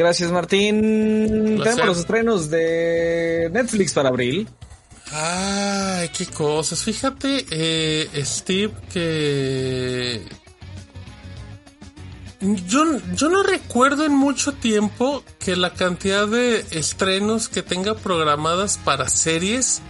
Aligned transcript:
Gracias, 0.00 0.32
Martín. 0.32 1.56
Placer. 1.56 1.74
Tenemos 1.74 1.86
los 1.86 1.98
estrenos 1.98 2.48
de 2.48 3.50
Netflix 3.52 3.92
para 3.92 4.08
abril. 4.08 4.48
Ay, 5.12 6.08
qué 6.08 6.24
cosas. 6.24 6.82
Fíjate, 6.82 7.44
eh, 7.50 8.08
Steve, 8.24 8.72
que 8.90 10.22
yo, 12.40 12.84
yo 13.14 13.28
no 13.28 13.42
recuerdo 13.42 14.06
en 14.06 14.14
mucho 14.14 14.54
tiempo 14.54 15.22
que 15.38 15.54
la 15.54 15.74
cantidad 15.74 16.26
de 16.26 16.64
estrenos 16.70 17.50
que 17.50 17.62
tenga 17.62 17.94
programadas 17.94 18.78
para 18.78 19.06
series 19.06 19.82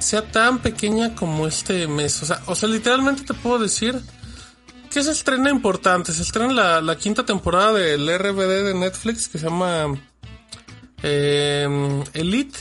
sea 0.00 0.30
tan 0.30 0.58
pequeña 0.58 1.14
como 1.14 1.46
este 1.46 1.86
mes. 1.86 2.22
O 2.22 2.26
sea, 2.26 2.42
o 2.44 2.54
sea 2.54 2.68
literalmente 2.68 3.22
te 3.24 3.32
puedo 3.32 3.58
decir 3.58 3.98
que 4.94 5.02
se 5.02 5.10
estrena 5.10 5.50
importante. 5.50 6.12
Se 6.12 6.22
estrena 6.22 6.52
la, 6.52 6.80
la 6.80 6.96
quinta 6.96 7.26
temporada 7.26 7.72
del 7.72 8.08
RBD 8.16 8.64
de 8.64 8.74
Netflix 8.74 9.28
que 9.28 9.38
se 9.38 9.46
llama 9.46 9.86
eh, 11.02 12.04
Elite. 12.12 12.58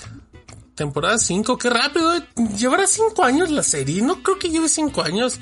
Temporada 0.75 1.19
5, 1.19 1.57
qué 1.59 1.69
rápido. 1.69 2.15
eh. 2.15 2.23
Llevará 2.57 2.87
5 2.87 3.23
años 3.23 3.51
la 3.51 3.61
serie. 3.61 4.01
No 4.01 4.23
creo 4.23 4.39
que 4.39 4.49
lleve 4.49 4.67
5 4.67 5.03
años. 5.03 5.37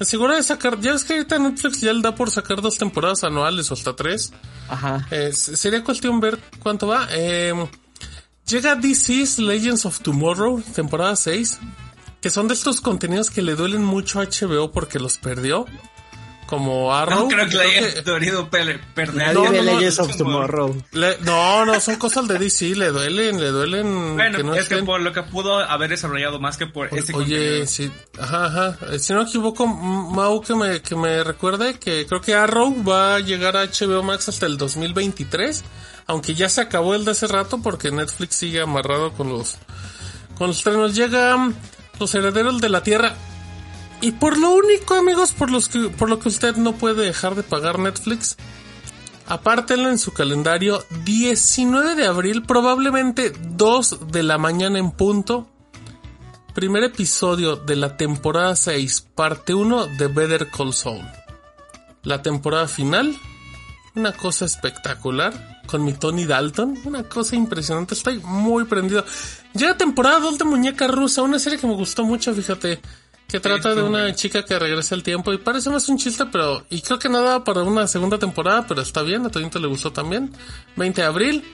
Seguro 0.00 0.34
de 0.34 0.42
sacar. 0.42 0.80
Ya 0.80 0.92
ves 0.92 1.04
que 1.04 1.12
ahorita 1.12 1.38
Netflix 1.38 1.80
ya 1.80 1.92
le 1.92 2.02
da 2.02 2.16
por 2.16 2.32
sacar 2.32 2.60
dos 2.60 2.76
temporadas 2.78 3.22
anuales 3.22 3.70
o 3.70 3.74
hasta 3.74 3.94
tres. 3.94 4.32
Ajá. 4.68 5.06
Eh, 5.12 5.32
sería 5.32 5.84
cuestión 5.84 6.18
ver 6.18 6.40
cuánto 6.60 6.88
va. 6.88 7.06
Eh, 7.12 7.54
llega 8.44 8.74
DC's 8.74 9.38
Legends 9.38 9.86
of 9.86 10.00
Tomorrow, 10.00 10.60
temporada 10.74 11.14
6. 11.14 11.60
Que 12.20 12.30
son 12.30 12.48
de 12.48 12.54
estos 12.54 12.80
contenidos 12.80 13.30
que 13.30 13.42
le 13.42 13.54
duelen 13.54 13.84
mucho 13.84 14.18
a 14.20 14.24
HBO 14.24 14.72
porque 14.72 14.98
los 14.98 15.18
perdió. 15.18 15.66
Como 16.46 16.94
Arrow. 16.94 17.20
No 17.20 17.28
creo 17.28 17.48
que 17.48 17.56
le 17.56 17.62
haya 17.64 18.02
dolido 18.02 18.50
pe- 18.50 18.78
perder. 18.94 19.34
No, 19.34 19.44
no, 21.64 21.64
le- 21.64 21.80
son 21.80 21.96
cosas 21.96 22.28
de 22.28 22.38
DC, 22.38 22.74
le 22.76 22.88
duelen, 22.90 23.40
le 23.40 23.48
duelen. 23.48 24.14
Bueno, 24.14 24.36
que 24.38 24.44
no 24.44 24.54
es 24.54 24.68
que 24.68 24.82
por 24.82 25.00
lo 25.00 25.12
que 25.12 25.22
pudo 25.22 25.58
haber 25.58 25.90
desarrollado 25.90 26.38
más 26.40 26.56
que 26.56 26.66
por 26.66 26.86
ese 26.88 27.14
Oye, 27.14 27.64
contenido. 27.64 27.66
sí, 27.66 27.90
ajá, 28.20 28.46
ajá. 28.46 28.78
Eh, 28.92 28.98
Si 28.98 29.12
no 29.12 29.22
me 29.22 29.28
equivoco, 29.28 29.66
Mau 29.66 30.40
que 30.42 30.54
me, 30.54 30.82
que 30.82 30.94
me 30.94 31.24
recuerde 31.24 31.78
que 31.78 32.06
creo 32.06 32.20
que 32.20 32.34
Arrow 32.34 32.74
va 32.84 33.16
a 33.16 33.20
llegar 33.20 33.56
a 33.56 33.64
HBO 33.64 34.02
Max 34.02 34.28
hasta 34.28 34.46
el 34.46 34.56
2023, 34.58 35.64
aunque 36.06 36.34
ya 36.34 36.48
se 36.48 36.60
acabó 36.60 36.94
el 36.94 37.04
de 37.04 37.12
hace 37.12 37.26
rato 37.26 37.60
porque 37.62 37.90
Netflix 37.90 38.36
sigue 38.36 38.60
amarrado 38.60 39.12
con 39.12 39.30
los, 39.30 39.56
con 40.36 40.48
los 40.48 40.58
estrenos. 40.58 40.94
Llegan 40.94 41.54
los 41.98 42.14
herederos 42.14 42.60
de 42.60 42.68
la 42.68 42.82
Tierra. 42.82 43.14
Y 44.04 44.12
por 44.12 44.36
lo 44.36 44.50
único, 44.50 44.96
amigos, 44.96 45.32
por 45.32 45.50
los 45.50 45.70
que, 45.70 45.88
por 45.88 46.10
lo 46.10 46.18
que 46.18 46.28
usted 46.28 46.56
no 46.56 46.74
puede 46.74 47.06
dejar 47.06 47.36
de 47.36 47.42
pagar 47.42 47.78
Netflix, 47.78 48.36
apártenlo 49.26 49.88
en 49.88 49.98
su 49.98 50.12
calendario, 50.12 50.84
19 51.06 51.94
de 51.94 52.06
abril, 52.06 52.42
probablemente 52.42 53.32
2 53.32 54.08
de 54.12 54.22
la 54.22 54.36
mañana 54.36 54.78
en 54.78 54.90
punto, 54.90 55.48
primer 56.54 56.84
episodio 56.84 57.56
de 57.56 57.76
la 57.76 57.96
temporada 57.96 58.54
6, 58.54 59.06
parte 59.14 59.54
1 59.54 59.86
de 59.96 60.06
Better 60.08 60.50
Call 60.50 60.74
Saul. 60.74 61.00
La 62.02 62.20
temporada 62.20 62.68
final, 62.68 63.16
una 63.94 64.12
cosa 64.12 64.44
espectacular, 64.44 65.62
con 65.64 65.82
mi 65.82 65.94
Tony 65.94 66.26
Dalton, 66.26 66.78
una 66.84 67.04
cosa 67.04 67.36
impresionante, 67.36 67.94
estoy 67.94 68.18
muy 68.18 68.64
prendido. 68.64 69.02
Llega 69.54 69.78
temporada 69.78 70.20
2 70.20 70.36
de 70.36 70.44
Muñeca 70.44 70.88
Rusa, 70.88 71.22
una 71.22 71.38
serie 71.38 71.58
que 71.58 71.66
me 71.66 71.74
gustó 71.74 72.04
mucho, 72.04 72.34
fíjate, 72.34 72.82
que 73.28 73.40
trata 73.40 73.74
de 73.74 73.82
una 73.82 74.14
chica 74.14 74.44
que 74.44 74.58
regresa 74.58 74.94
al 74.94 75.02
tiempo 75.02 75.32
y 75.32 75.38
parece 75.38 75.70
más 75.70 75.88
un 75.88 75.98
chiste, 75.98 76.24
pero, 76.30 76.64
y 76.70 76.80
creo 76.82 76.98
que 76.98 77.08
nada 77.08 77.42
para 77.42 77.62
una 77.62 77.86
segunda 77.88 78.18
temporada, 78.18 78.64
pero 78.68 78.80
está 78.82 79.02
bien, 79.02 79.26
a 79.26 79.28
Toñito 79.30 79.58
le 79.58 79.66
gustó 79.66 79.92
también. 79.92 80.32
20 80.76 81.00
de 81.00 81.06
abril. 81.06 81.44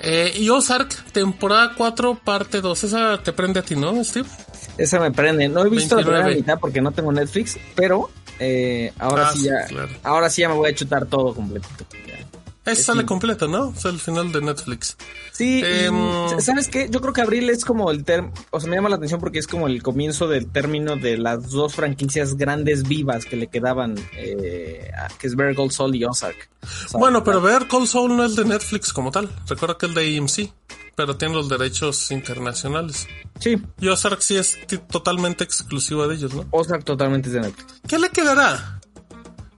Eh, 0.00 0.34
y 0.36 0.50
Ozark, 0.50 0.90
temporada 1.12 1.72
4, 1.76 2.20
parte 2.22 2.60
2. 2.60 2.84
Esa 2.84 3.22
te 3.22 3.32
prende 3.32 3.60
a 3.60 3.62
ti, 3.62 3.74
¿no, 3.76 4.02
Steve? 4.04 4.28
Esa 4.76 4.98
me 5.00 5.10
prende. 5.12 5.48
No 5.48 5.64
he 5.64 5.70
visto 5.70 5.94
la 5.96 6.02
29. 6.02 6.22
primera 6.24 6.36
mitad 6.36 6.58
porque 6.60 6.82
no 6.82 6.90
tengo 6.92 7.10
Netflix, 7.12 7.56
pero 7.74 8.10
eh, 8.38 8.92
ahora 8.98 9.28
Ah, 9.28 9.32
sí 9.32 9.38
sí, 9.38 9.44
ya. 9.46 9.64
claro. 9.66 9.88
Ahora 10.02 10.28
sí 10.28 10.42
ya 10.42 10.48
me 10.48 10.56
voy 10.56 10.70
a 10.70 10.74
chutar 10.74 11.06
todo 11.06 11.32
completito. 11.32 11.86
Ya. 12.06 12.23
Ese 12.66 12.82
sale 12.82 13.04
completo, 13.04 13.46
¿no? 13.46 13.74
Es 13.76 13.84
el 13.84 13.98
final 13.98 14.32
de 14.32 14.40
Netflix. 14.40 14.96
Sí, 15.32 15.60
y, 15.60 15.64
Em, 15.64 16.40
¿sabes 16.40 16.68
qué? 16.68 16.88
Yo 16.90 17.00
creo 17.00 17.12
que 17.12 17.20
abril 17.20 17.50
es 17.50 17.64
como 17.64 17.90
el 17.90 18.04
term, 18.04 18.32
o 18.50 18.60
sea, 18.60 18.70
me 18.70 18.76
llama 18.76 18.88
la 18.88 18.96
atención 18.96 19.20
porque 19.20 19.38
es 19.38 19.46
como 19.46 19.66
el 19.66 19.82
comienzo 19.82 20.28
del 20.28 20.46
término 20.50 20.96
de 20.96 21.18
las 21.18 21.50
dos 21.50 21.74
franquicias 21.74 22.36
grandes 22.36 22.84
vivas 22.84 23.26
que 23.26 23.36
le 23.36 23.48
quedaban, 23.48 23.96
eh, 24.16 24.90
que 25.18 25.26
es 25.26 25.36
Better 25.36 25.54
Call 25.56 25.70
Saul 25.72 25.94
y 25.94 26.04
Ozark. 26.04 26.48
O 26.62 26.66
sea, 26.88 26.98
Bueno, 27.00 27.22
pero 27.22 27.40
ver 27.42 27.68
Call 27.68 27.86
Soul 27.86 28.16
no 28.16 28.24
es 28.24 28.34
de 28.36 28.44
Netflix 28.46 28.92
como 28.92 29.10
tal. 29.10 29.28
Recuerda 29.46 29.76
que 29.76 29.86
es 29.86 29.94
de 29.94 30.16
AMC, 30.18 30.52
pero 30.96 31.16
tiene 31.16 31.34
los 31.34 31.48
derechos 31.50 32.10
internacionales. 32.12 33.06
Sí, 33.40 33.60
Y 33.80 33.88
Ozark 33.88 34.22
sí 34.22 34.36
es 34.36 34.56
totalmente 34.88 35.44
exclusiva 35.44 36.06
de 36.06 36.14
ellos, 36.14 36.32
¿no? 36.32 36.46
Ozark 36.50 36.84
totalmente 36.84 37.28
es 37.28 37.34
de 37.34 37.40
Netflix. 37.40 37.82
¿Qué 37.86 37.98
le 37.98 38.08
quedará? 38.08 38.80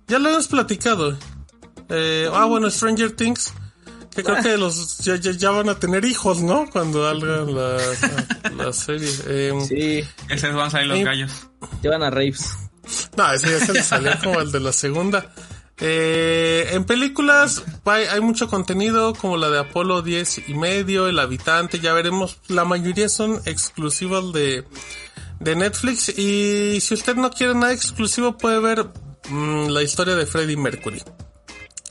Ya 0.09 0.19
lo 0.19 0.31
hemos 0.31 0.49
platicado. 0.49 1.17
Eh, 1.89 2.29
ah, 2.33 2.45
bueno, 2.47 2.71
Stranger 2.71 3.13
Things. 3.13 3.53
Que 4.15 4.23
creo 4.25 4.43
que 4.43 4.57
los 4.57 4.99
ya, 4.99 5.17
ya, 5.17 5.33
ya 5.33 5.51
van 5.51 5.69
a 5.69 5.79
tener 5.79 6.05
hijos, 6.07 6.41
¿no? 6.41 6.67
Cuando 6.71 7.07
salga 7.07 7.45
la, 7.45 7.77
la, 7.77 8.65
la 8.65 8.73
serie. 8.73 9.11
Eh, 9.27 9.53
Sí, 9.69 10.03
Ese 10.31 10.49
van 10.53 10.69
a 10.69 10.71
salir 10.71 10.87
los 10.89 10.99
Eh, 10.99 11.05
gallos. 11.05 11.33
llevan 11.83 12.03
a 12.03 12.11
Raves. 12.11 12.55
No, 13.17 13.31
ese 13.33 13.51
ya 13.51 13.67
se 13.67 13.73
le 13.75 13.83
salió 13.83 14.13
como 14.23 14.41
el 14.41 14.51
de 14.53 14.61
la 14.61 14.73
segunda. 14.73 15.35
Eh, 15.79 16.69
en 16.73 16.85
películas 16.85 17.63
hay, 17.85 18.05
hay 18.07 18.21
mucho 18.23 18.49
contenido 18.49 19.13
como 19.15 19.37
la 19.37 19.51
de 19.51 19.59
Apolo 19.59 20.01
10 20.01 20.49
y 20.49 20.55
medio, 20.55 21.07
El 21.09 21.19
Habitante, 21.19 21.81
ya 21.81 21.93
veremos. 21.93 22.39
La 22.49 22.65
mayoría 22.65 23.11
son 23.11 23.43
exclusivas 23.45 24.33
de, 24.33 24.65
de 25.41 25.57
Netflix 25.57 26.09
y 26.19 26.81
si 26.81 26.95
usted 26.95 27.17
no 27.17 27.31
quiere 27.31 27.55
nada 27.55 27.73
exclusivo 27.75 28.39
puede 28.39 28.61
ver 28.61 28.87
mm, 29.29 29.67
la 29.69 29.83
historia 29.83 30.15
de 30.15 30.25
Freddie 30.25 30.57
Mercury. 30.57 31.03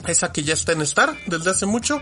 Esa 0.06 0.32
que 0.32 0.42
ya 0.42 0.54
está 0.54 0.72
en 0.72 0.82
Star 0.82 1.16
desde 1.26 1.50
hace 1.50 1.66
mucho, 1.66 2.00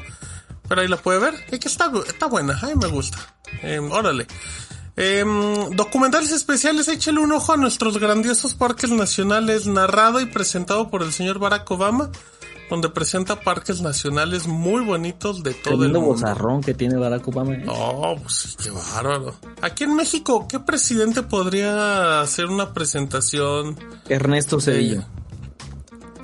pero 0.69 0.81
ahí 0.81 0.89
la 0.89 0.97
puede 0.97 1.19
ver. 1.19 1.35
Y 1.53 1.59
que 1.59 1.69
está, 1.69 1.91
está 2.07 2.27
buena, 2.27 2.59
a 2.61 2.67
mí 2.67 2.75
me 2.75 2.89
gusta. 2.89 3.19
Eh, 3.63 3.79
órale. 3.79 4.27
Em, 4.97 5.71
documentales 5.71 6.31
especiales, 6.31 6.87
échale 6.87 7.19
un 7.19 7.33
ojo 7.33 7.53
a 7.53 7.57
nuestros 7.57 7.99
grandiosos 7.99 8.55
parques 8.55 8.91
nacionales, 8.91 9.67
narrado 9.67 10.21
y 10.21 10.27
presentado 10.27 10.89
por 10.89 11.03
el 11.03 11.13
señor 11.13 11.41
Barack 11.41 11.69
Obama, 11.73 12.11
donde 12.71 12.89
presenta 12.89 13.41
parques 13.41 13.81
nacionales 13.81 14.47
muy 14.47 14.85
bonitos 14.85 15.43
de 15.43 15.53
todo 15.53 15.85
el 15.85 15.93
mundo. 15.93 16.01
bozarrón 16.01 16.61
que 16.61 16.75
tiene 16.75 16.97
Barack 16.97 17.27
Obama. 17.27 17.55
¿eh? 17.55 17.65
Oh, 17.67 18.17
pues 18.23 18.57
qué 18.63 18.71
bárbaro. 18.71 19.35
Aquí 19.63 19.83
en 19.83 19.97
México, 19.97 20.47
¿qué 20.49 20.61
presidente 20.61 21.25
podría 21.25 22.21
hacer 22.21 22.47
una 22.47 22.73
presentación? 22.73 23.77
Ernesto 24.09 24.61
Cedillo. 24.61 25.05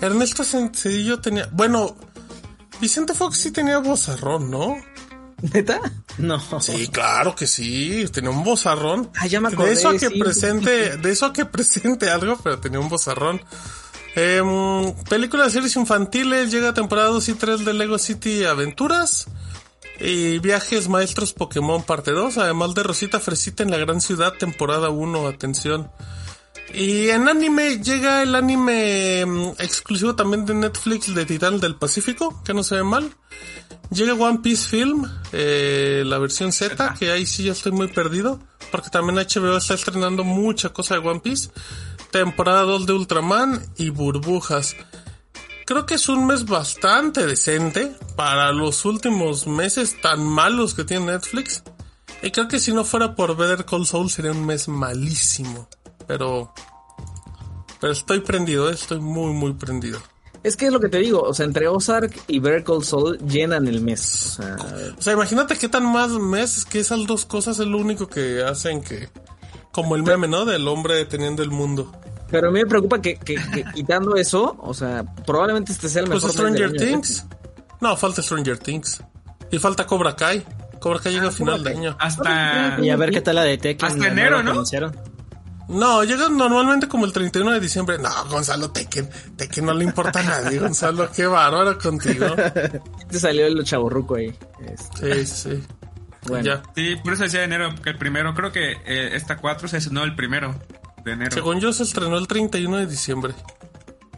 Ernesto 0.00 0.44
Cedillo 0.44 1.20
tenía, 1.20 1.48
bueno, 1.52 1.96
Vicente 2.80 3.14
Fox 3.14 3.36
sí 3.38 3.50
tenía 3.50 3.78
bozarrón, 3.78 4.50
¿no? 4.50 4.76
¿Neta? 5.42 5.80
No. 6.18 6.38
Sí, 6.60 6.88
claro 6.88 7.34
que 7.34 7.46
sí, 7.46 8.04
tenía 8.12 8.30
un 8.30 8.44
bozarrón. 8.44 9.10
Ah, 9.16 9.26
ya 9.26 9.40
me 9.40 9.50
de 9.50 9.72
eso 9.72 9.88
a 9.88 9.92
que 9.92 10.08
sí. 10.08 10.18
presente, 10.18 10.96
de 10.96 11.10
eso 11.10 11.26
a 11.26 11.32
que 11.32 11.46
presente 11.46 12.10
algo, 12.10 12.38
pero 12.42 12.58
tenía 12.58 12.78
un 12.78 12.88
bozarrón. 12.88 13.40
Em, 14.14 14.92
películas 15.08 15.46
de 15.46 15.52
series 15.52 15.76
infantiles, 15.76 16.50
llega 16.50 16.74
temporada 16.74 17.08
2 17.08 17.28
y 17.28 17.34
3 17.34 17.64
de 17.64 17.72
Lego 17.72 17.98
City 17.98 18.44
Aventuras. 18.44 19.26
Y 20.00 20.38
Viajes 20.38 20.88
Maestros 20.88 21.34
Pokémon 21.34 21.82
parte 21.82 22.12
2, 22.12 22.38
además 22.38 22.74
de 22.74 22.82
Rosita 22.82 23.20
Fresita 23.20 23.62
en 23.62 23.70
la 23.70 23.76
Gran 23.76 24.00
Ciudad, 24.00 24.32
temporada 24.32 24.88
1, 24.88 25.28
atención. 25.28 25.90
Y 26.72 27.08
en 27.10 27.28
anime 27.28 27.78
llega 27.82 28.22
el 28.22 28.34
anime 28.34 29.26
mm, 29.26 29.48
exclusivo 29.58 30.14
también 30.14 30.46
de 30.46 30.54
Netflix 30.54 31.14
de 31.14 31.26
Titán 31.26 31.58
del 31.58 31.74
Pacífico, 31.74 32.40
que 32.44 32.54
no 32.54 32.62
se 32.62 32.76
ve 32.76 32.84
mal. 32.84 33.10
Llega 33.90 34.14
One 34.14 34.38
Piece 34.38 34.68
Film, 34.68 35.04
eh, 35.32 36.04
la 36.06 36.18
versión 36.18 36.52
Z, 36.52 36.94
que 36.98 37.10
ahí 37.10 37.26
sí 37.26 37.44
ya 37.44 37.52
estoy 37.52 37.72
muy 37.72 37.88
perdido, 37.88 38.38
porque 38.70 38.88
también 38.88 39.16
HBO 39.16 39.56
está 39.56 39.74
estrenando 39.74 40.22
mucha 40.22 40.68
cosa 40.68 40.94
de 40.94 41.08
One 41.08 41.20
Piece. 41.20 41.50
Temporada 42.12 42.62
2 42.62 42.86
de 42.86 42.92
Ultraman 42.92 43.62
y 43.76 43.90
Burbujas. 43.90 44.76
Creo 45.66 45.86
que 45.86 45.94
es 45.94 46.08
un 46.08 46.26
mes 46.26 46.46
bastante 46.46 47.26
decente 47.26 47.94
para 48.16 48.52
los 48.52 48.84
últimos 48.84 49.46
meses 49.46 50.00
tan 50.00 50.24
malos 50.24 50.74
que 50.74 50.84
tiene 50.84 51.12
Netflix. 51.12 51.62
Y 52.22 52.30
creo 52.30 52.48
que 52.48 52.58
si 52.58 52.72
no 52.72 52.84
fuera 52.84 53.14
por 53.14 53.36
Better 53.36 53.64
Call 53.64 53.86
Saul 53.86 54.10
sería 54.10 54.32
un 54.32 54.44
mes 54.44 54.68
malísimo. 54.68 55.68
Pero... 56.18 56.52
Pero 57.80 57.92
estoy 57.92 58.20
prendido, 58.20 58.68
eh, 58.68 58.74
estoy 58.74 59.00
muy, 59.00 59.32
muy 59.32 59.54
prendido. 59.54 60.00
Es 60.42 60.56
que 60.56 60.66
es 60.66 60.72
lo 60.72 60.80
que 60.80 60.88
te 60.88 60.98
digo, 60.98 61.22
o 61.22 61.32
sea, 61.32 61.46
entre 61.46 61.68
Ozark 61.68 62.14
y 62.26 62.40
Better 62.40 62.64
Call 62.64 62.82
Saul 62.84 63.18
llenan 63.18 63.68
el 63.68 63.80
mes. 63.80 64.26
O 64.38 64.42
sea, 64.42 64.56
O 64.98 65.00
sea, 65.02 65.12
imagínate 65.12 65.56
qué 65.56 65.68
tan 65.68 65.84
más 65.90 66.10
mes 66.10 66.64
que 66.64 66.80
esas 66.80 67.06
dos 67.06 67.24
cosas 67.26 67.58
es 67.58 67.66
lo 67.66 67.78
único 67.78 68.06
que 68.08 68.42
hacen 68.42 68.82
que... 68.82 69.08
Como 69.72 69.94
el 69.96 70.02
meme, 70.02 70.26
¿no? 70.26 70.44
Del 70.44 70.66
hombre 70.66 71.04
teniendo 71.04 71.42
el 71.44 71.50
mundo. 71.50 71.92
pero 72.30 72.48
a 72.48 72.50
mí 72.50 72.58
me 72.58 72.66
preocupa 72.66 73.00
que, 73.00 73.16
que- 73.18 73.36
que 73.36 73.64
quitando 73.72 74.16
eso, 74.16 74.56
o 74.60 74.74
sea, 74.74 75.04
probablemente 75.24 75.70
este 75.72 75.88
sea 75.88 76.02
el 76.02 76.08
Pues 76.10 76.24
mejor 76.24 76.42
mes 76.50 76.52
del 76.52 76.68
Stranger 76.70 76.82
año. 76.82 77.00
Things. 77.02 77.26
No, 77.80 77.96
falta 77.96 78.20
Stranger 78.20 78.58
Things. 78.58 79.00
Y 79.52 79.58
falta 79.58 79.86
Cobra 79.86 80.16
Kai. 80.16 80.44
Cobra 80.80 80.98
Kai 80.98 81.12
llega 81.12 81.28
a 81.28 81.30
final 81.32 81.62
de 81.62 81.70
año. 81.70 81.96
Hasta. 82.00 82.78
Y 82.82 82.90
a 82.90 82.96
ver 82.96 83.10
qué 83.10 83.20
tal 83.20 83.36
la 83.36 83.44
de 83.44 83.58
Tekken. 83.58 83.86
Hasta 83.88 84.08
enero, 84.08 84.42
¿no? 84.42 84.50
anunciaron. 84.52 84.96
No, 85.70 86.02
llega 86.02 86.28
normalmente 86.28 86.88
como 86.88 87.06
el 87.06 87.12
31 87.12 87.52
de 87.52 87.60
diciembre. 87.60 87.96
No, 87.98 88.10
Gonzalo, 88.28 88.70
Tekken. 88.70 89.08
Tekken 89.36 89.64
no 89.64 89.72
le 89.72 89.84
importa 89.84 90.18
a 90.18 90.22
nadie, 90.22 90.58
Gonzalo. 90.60 91.10
Qué 91.12 91.26
bárbaro 91.26 91.78
contigo. 91.78 92.26
Te 93.08 93.18
salió 93.20 93.46
el 93.46 93.62
chaborruco 93.64 94.16
ahí. 94.16 94.36
Este, 94.66 95.24
Sí, 95.24 95.50
sí. 95.50 95.62
bueno. 96.26 96.44
Ya. 96.44 96.62
Sí, 96.74 96.96
por 97.02 97.12
eso 97.12 97.22
decía 97.22 97.44
enero, 97.44 97.72
que 97.82 97.90
el 97.90 97.98
primero. 97.98 98.34
Creo 98.34 98.50
que 98.50 98.72
eh, 98.84 99.10
esta 99.14 99.36
4 99.36 99.68
se 99.68 99.76
estrenó 99.78 100.02
el 100.02 100.16
primero 100.16 100.54
de 101.04 101.12
enero. 101.12 101.30
Según 101.32 101.60
yo, 101.60 101.72
se 101.72 101.84
estrenó 101.84 102.18
el 102.18 102.26
31 102.26 102.78
de 102.78 102.86
diciembre. 102.86 103.34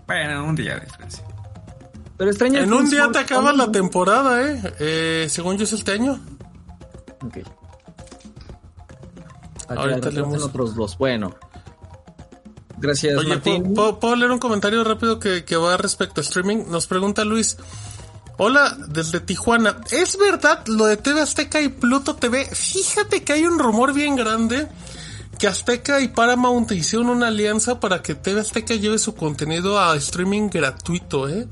Bueno, 0.06 0.44
un 0.44 0.54
día 0.54 0.76
de 0.76 0.86
diferencia. 0.86 1.24
Pero 2.16 2.30
extraño. 2.30 2.60
En 2.60 2.72
un 2.72 2.88
día 2.88 3.10
te 3.12 3.18
acaba 3.18 3.52
la 3.52 3.70
temporada, 3.70 4.42
¿eh? 4.42 4.74
eh 4.78 5.26
según 5.28 5.58
yo 5.58 5.64
es 5.64 5.72
este 5.74 5.92
año. 5.92 6.18
Ok. 7.20 7.38
Ahorita 9.80 10.10
leemos. 10.10 10.42
otros 10.42 10.74
dos. 10.74 10.96
Bueno. 10.98 11.34
Gracias, 12.78 13.16
Oye, 13.16 13.28
Martín. 13.28 13.62
¿puedo, 13.62 13.74
puedo- 13.74 14.00
puedo 14.00 14.16
leer 14.16 14.30
un 14.32 14.38
comentario 14.38 14.82
rápido 14.82 15.18
que, 15.20 15.44
que 15.44 15.56
va 15.56 15.76
respecto 15.76 16.20
a 16.20 16.24
streaming? 16.24 16.64
Nos 16.68 16.86
pregunta 16.86 17.24
Luis. 17.24 17.56
Hola, 18.38 18.76
desde 18.88 19.20
Tijuana. 19.20 19.76
¿Es 19.90 20.18
verdad 20.18 20.66
lo 20.66 20.86
de 20.86 20.96
TV 20.96 21.20
Azteca 21.20 21.60
y 21.60 21.68
Pluto 21.68 22.16
TV? 22.16 22.44
Fíjate 22.46 23.22
que 23.22 23.34
hay 23.34 23.44
un 23.44 23.58
rumor 23.58 23.92
bien 23.92 24.16
grande 24.16 24.66
que 25.38 25.46
Azteca 25.46 26.00
y 26.00 26.08
Paramount 26.08 26.72
hicieron 26.72 27.08
una 27.10 27.28
alianza 27.28 27.78
para 27.78 28.02
que 28.02 28.14
TV 28.16 28.40
Azteca 28.40 28.74
lleve 28.74 28.98
su 28.98 29.14
contenido 29.14 29.78
a 29.78 29.94
streaming 29.96 30.48
gratuito, 30.48 31.28
¿eh? 31.28 31.46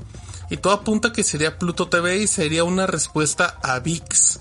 Y 0.49 0.57
todo 0.57 0.73
apunta 0.73 1.13
que 1.13 1.23
sería 1.23 1.57
Pluto 1.57 1.87
TV 1.87 2.17
y 2.17 2.27
sería 2.27 2.65
una 2.65 2.87
respuesta 2.87 3.57
a 3.63 3.79
VIX. 3.79 4.39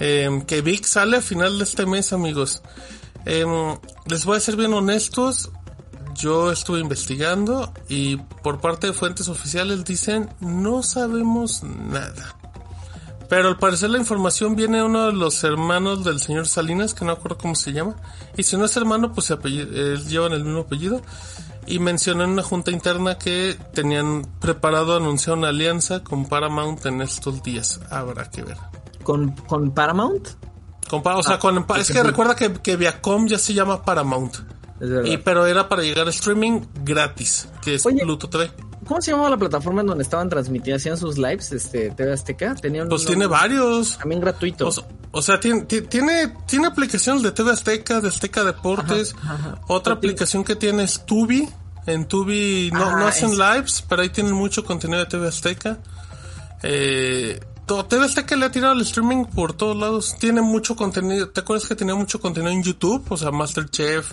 Em, 0.00 0.40
que 0.40 0.62
VIX 0.62 0.88
sale 0.88 1.18
a 1.18 1.22
final 1.22 1.58
de 1.58 1.64
este 1.64 1.84
mes, 1.84 2.12
amigos. 2.12 2.62
Em, 3.26 3.78
les 4.06 4.24
voy 4.24 4.38
a 4.38 4.40
ser 4.40 4.56
bien 4.56 4.72
honestos. 4.72 5.50
Yo 6.14 6.50
estuve 6.50 6.80
investigando 6.80 7.72
y 7.88 8.16
por 8.42 8.60
parte 8.60 8.88
de 8.88 8.92
fuentes 8.92 9.28
oficiales 9.28 9.84
dicen 9.84 10.28
no 10.40 10.82
sabemos 10.82 11.62
nada. 11.62 12.36
Pero 13.28 13.48
al 13.48 13.58
parecer 13.58 13.90
la 13.90 13.98
información 13.98 14.56
viene 14.56 14.78
de 14.78 14.84
uno 14.84 15.06
de 15.06 15.12
los 15.12 15.44
hermanos 15.44 16.02
del 16.02 16.18
señor 16.18 16.48
Salinas, 16.48 16.94
que 16.94 17.04
no 17.04 17.12
acuerdo 17.12 17.38
cómo 17.38 17.54
se 17.54 17.72
llama. 17.72 17.94
Y 18.36 18.42
si 18.42 18.56
no 18.56 18.64
es 18.64 18.76
hermano, 18.76 19.12
pues 19.12 19.26
se 19.26 19.34
eh, 19.34 19.98
llevan 20.08 20.32
el 20.32 20.44
mismo 20.44 20.62
apellido. 20.62 21.00
Y 21.66 21.78
mencionó 21.78 22.24
en 22.24 22.30
una 22.30 22.42
junta 22.42 22.72
interna 22.72 23.18
que 23.18 23.56
tenían 23.72 24.26
preparado 24.40 24.96
anunciar 24.96 25.36
una 25.36 25.50
alianza 25.50 26.02
con 26.02 26.26
Paramount 26.26 26.84
en 26.86 27.02
estos 27.02 27.42
días. 27.44 27.80
Habrá 27.90 28.28
que 28.30 28.42
ver. 28.42 28.56
¿Con, 29.10 29.30
con 29.32 29.70
Paramount? 29.72 30.28
Con 30.88 31.02
o 31.04 31.22
sea, 31.22 31.38
con, 31.38 31.64
Pa- 31.64 31.78
es 31.80 31.90
que 31.90 32.02
recuerda 32.02 32.34
que, 32.36 32.52
que 32.54 32.76
Viacom 32.76 33.26
ya 33.26 33.38
se 33.38 33.54
llama 33.54 33.82
Paramount. 33.84 34.36
Y, 35.04 35.16
pero 35.18 35.46
era 35.46 35.68
para 35.68 35.82
llegar 35.82 36.06
a 36.06 36.10
streaming 36.10 36.60
gratis, 36.84 37.48
que 37.62 37.74
es 37.74 37.84
Oye. 37.86 38.02
Pluto 38.02 38.28
TV. 38.28 38.50
¿Cómo 38.86 39.00
se 39.02 39.10
llamaba 39.10 39.30
la 39.30 39.36
plataforma 39.36 39.82
en 39.82 39.88
donde 39.88 40.02
estaban 40.02 40.28
transmitiendo, 40.28 40.76
hacían 40.78 40.96
sus 40.96 41.18
lives, 41.18 41.52
este, 41.52 41.90
TV 41.90 42.12
Azteca? 42.12 42.54
Tenía 42.54 42.82
un 42.84 42.88
Pues 42.88 43.04
tiene 43.04 43.26
varios. 43.26 43.98
También 43.98 44.20
gratuito. 44.20 44.70
O, 45.12 45.22
sea, 45.22 45.38
tiene, 45.38 45.62
ti- 45.62 45.82
tiene, 45.82 46.32
tiene 46.46 46.68
aplicaciones 46.68 47.22
de 47.22 47.30
TV 47.32 47.50
Azteca, 47.50 48.00
de 48.00 48.08
Azteca 48.08 48.42
Deportes. 48.44 49.14
Ajá, 49.20 49.34
ajá. 49.34 49.48
Otra 49.68 49.94
Pero 49.94 50.00
tiene- 50.00 50.12
aplicación 50.12 50.44
que 50.44 50.56
tiene 50.56 50.84
es 50.84 51.04
Tubi. 51.04 51.48
En 51.86 52.06
Tubi 52.06 52.70
no, 52.72 52.84
Ah, 52.84 52.96
no 52.98 53.06
hacen 53.06 53.30
es- 53.32 53.38
lives, 53.38 53.84
pero 53.88 54.02
ahí 54.02 54.08
tienen 54.08 54.32
mucho 54.32 54.64
contenido 54.64 55.00
de 55.00 55.06
TV 55.06 55.28
Azteca. 55.28 55.78
Eh, 56.62 57.38
TV 57.88 58.04
Azteca 58.04 58.36
le 58.36 58.46
ha 58.46 58.50
tirado 58.50 58.72
el 58.74 58.80
streaming 58.82 59.24
por 59.26 59.52
todos 59.52 59.76
lados. 59.76 60.16
Tiene 60.18 60.42
mucho 60.42 60.76
contenido. 60.76 61.28
¿Te 61.30 61.40
acuerdas 61.40 61.68
que 61.68 61.74
tenía 61.76 61.94
mucho 61.94 62.20
contenido 62.20 62.52
en 62.52 62.62
YouTube? 62.62 63.04
O 63.08 63.16
sea, 63.16 63.30
Masterchef. 63.30 64.12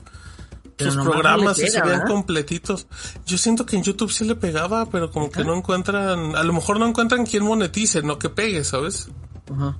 Pero 0.78 0.92
Sus 0.92 1.04
no 1.04 1.10
programas 1.10 1.58
se 1.58 1.82
¿verdad? 1.82 2.06
completitos. 2.08 2.86
Yo 3.26 3.38
siento 3.40 3.66
que 3.66 3.76
en 3.78 3.84
YouTube 3.84 4.12
sí 4.12 4.26
le 4.26 4.36
pegaba, 4.36 4.86
pero 4.90 5.10
como 5.10 5.32
que 5.32 5.44
no 5.44 5.56
encuentran, 5.56 6.36
a 6.36 6.44
lo 6.44 6.54
mejor 6.54 6.80
no 6.80 6.86
encuentran 6.88 7.26
quién 7.26 7.44
monetice, 7.44 8.04
no 8.04 8.20
que 8.20 8.30
pegue, 8.30 8.64
¿sabes? 8.64 9.08
Ajá. 9.52 9.76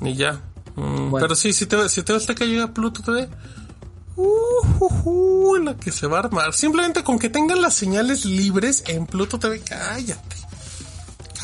Y 0.00 0.14
ya. 0.14 0.42
Mm, 0.74 1.10
Bueno. 1.10 1.18
Pero 1.24 1.36
sí, 1.36 1.52
si 1.52 1.66
te, 1.66 1.88
si 1.88 2.02
te 2.02 2.12
ves 2.12 2.26
que 2.26 2.46
llega 2.48 2.74
Pluto 2.74 3.00
TV, 3.00 3.28
uh, 4.16 4.26
uh, 4.80 5.02
uh, 5.04 5.56
la 5.56 5.76
que 5.76 5.92
se 5.92 6.08
va 6.08 6.16
a 6.16 6.20
armar. 6.22 6.52
Simplemente 6.52 7.04
con 7.04 7.18
que 7.20 7.28
tengan 7.28 7.62
las 7.62 7.74
señales 7.74 8.24
libres 8.24 8.82
en 8.88 9.06
Pluto 9.06 9.38
TV, 9.38 9.60
cállate. 9.60 10.36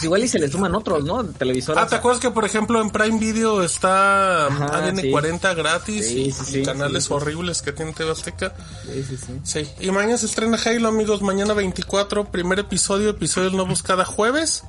Pues 0.02 0.06
igual 0.08 0.25
y 0.25 0.28
se 0.28 0.40
le 0.40 0.49
suman 0.50 0.75
otros, 0.75 1.04
¿no? 1.04 1.22
Televisoras. 1.25 1.84
Ah, 1.84 1.87
¿te 1.87 1.94
acuerdas 1.94 2.20
que 2.20 2.32
por 2.32 2.44
ejemplo 2.44 2.82
en 2.82 2.90
Prime 2.90 3.20
Video 3.20 3.62
está 3.62 4.49
Ajá, 4.49 4.78
ADN 4.78 5.00
sí. 5.00 5.10
40 5.12 5.54
gratis 5.54 6.08
Sí, 6.08 6.22
y, 6.22 6.32
sí, 6.32 6.43
y 6.43 6.52
sí, 6.54 6.62
canales 6.64 7.04
sí, 7.04 7.08
sí. 7.08 7.14
horribles 7.14 7.62
que 7.62 7.70
tiene 7.70 7.93
TV 7.93 8.10
Azteca? 8.10 8.52
Sí, 8.84 9.04
sí, 9.04 9.16
sí. 9.16 9.40
Sí, 9.44 9.70
y 9.78 9.93
mañana 9.93 10.19
se 10.19 10.26
estrena 10.26 10.58
Halo, 10.64 10.88
amigos. 10.88 11.22
Mañana 11.22 11.54
24, 11.54 12.32
primer 12.32 12.58
episodio, 12.58 13.10
episodios 13.10 13.52
nuevos 13.52 13.84
cada 13.84 14.04
jueves. 14.04 14.64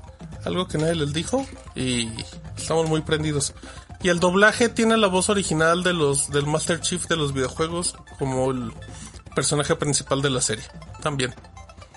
Algo 0.45 0.67
que 0.67 0.77
nadie 0.77 0.93
les 0.93 1.13
dijo. 1.13 1.43
Y 1.73 2.09
estamos 2.55 2.87
muy 2.87 3.01
prendidos. 3.01 3.55
Y 4.03 4.09
el 4.09 4.19
doblaje 4.19 4.69
tiene 4.69 4.97
la 4.97 5.07
voz 5.07 5.29
original 5.29 5.81
de 5.81 5.93
los 5.93 6.29
del 6.29 6.45
Master 6.45 6.79
Chief 6.79 7.07
de 7.07 7.15
los 7.15 7.33
videojuegos 7.33 7.95
como 8.19 8.51
el 8.51 8.71
personaje 9.33 9.75
principal 9.77 10.21
de 10.21 10.29
la 10.29 10.41
serie. 10.41 10.65
También. 11.01 11.33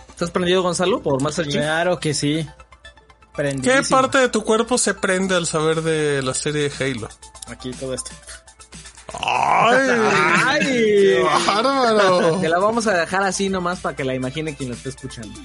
¿Estás 0.08 0.30
prendido, 0.30 0.62
Gonzalo, 0.62 1.02
por 1.02 1.20
Master 1.20 1.44
Chief? 1.44 1.60
Claro 1.60 2.00
que 2.00 2.14
sí. 2.14 2.48
¿Qué 3.36 3.82
parte 3.88 4.18
de 4.18 4.28
tu 4.28 4.42
cuerpo 4.42 4.78
se 4.78 4.94
prende 4.94 5.34
al 5.34 5.46
saber 5.46 5.82
de 5.82 6.22
la 6.22 6.32
serie 6.32 6.68
de 6.70 6.84
Halo? 6.84 7.08
Aquí 7.48 7.70
todo 7.72 7.92
esto. 7.94 8.10
¡Ay! 9.12 9.88
¡Ay! 10.46 10.64
¡Qué 10.64 11.26
bárbaro! 11.46 12.40
Te 12.40 12.48
la 12.48 12.58
vamos 12.58 12.86
a 12.86 12.96
dejar 12.96 13.22
así 13.22 13.48
nomás 13.48 13.80
para 13.80 13.94
que 13.94 14.04
la 14.04 14.14
imagine 14.14 14.56
quien 14.56 14.70
lo 14.70 14.74
esté 14.74 14.88
escuchando. 14.88 15.38